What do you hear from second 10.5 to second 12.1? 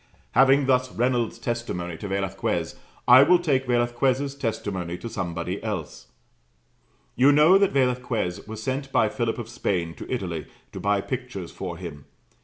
to buy pictures for him.